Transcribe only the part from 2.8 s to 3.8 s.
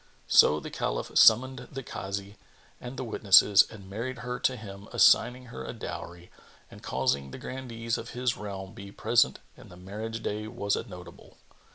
the witneses